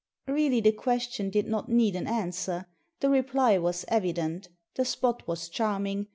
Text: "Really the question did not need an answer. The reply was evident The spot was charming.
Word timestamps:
"Really 0.27 0.61
the 0.61 0.71
question 0.71 1.29
did 1.29 1.45
not 1.47 1.69
need 1.69 1.95
an 1.95 2.07
answer. 2.07 2.65
The 3.01 3.09
reply 3.11 3.59
was 3.59 3.85
evident 3.87 4.49
The 4.73 4.83
spot 4.83 5.27
was 5.27 5.47
charming. 5.47 6.07